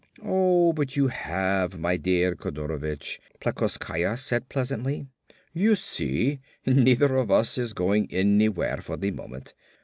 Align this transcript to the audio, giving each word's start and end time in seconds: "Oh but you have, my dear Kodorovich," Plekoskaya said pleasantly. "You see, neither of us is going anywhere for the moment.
"Oh 0.23 0.73
but 0.73 0.95
you 0.95 1.09
have, 1.09 1.77
my 1.79 1.95
dear 1.95 2.33
Kodorovich," 2.35 3.19
Plekoskaya 3.39 4.17
said 4.17 4.49
pleasantly. 4.49 5.05
"You 5.53 5.75
see, 5.75 6.39
neither 6.65 7.17
of 7.17 7.29
us 7.29 7.59
is 7.59 7.73
going 7.73 8.11
anywhere 8.11 8.77
for 8.77 8.97
the 8.97 9.11
moment. 9.11 9.53